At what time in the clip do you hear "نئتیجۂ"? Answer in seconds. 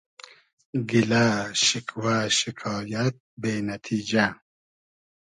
3.67-4.25